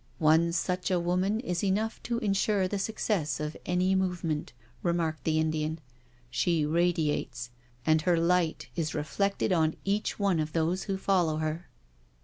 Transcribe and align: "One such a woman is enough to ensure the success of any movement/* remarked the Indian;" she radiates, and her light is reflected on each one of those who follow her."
"One 0.33 0.51
such 0.51 0.89
a 0.89 0.99
woman 0.99 1.39
is 1.41 1.63
enough 1.63 2.01
to 2.09 2.17
ensure 2.17 2.67
the 2.67 2.79
success 2.79 3.39
of 3.39 3.55
any 3.67 3.93
movement/* 3.93 4.51
remarked 4.81 5.25
the 5.25 5.37
Indian;" 5.39 5.77
she 6.31 6.65
radiates, 6.65 7.51
and 7.85 8.01
her 8.01 8.17
light 8.17 8.69
is 8.75 8.95
reflected 8.95 9.53
on 9.53 9.75
each 9.85 10.17
one 10.17 10.39
of 10.39 10.53
those 10.53 10.85
who 10.85 10.97
follow 10.97 11.37
her." 11.37 11.67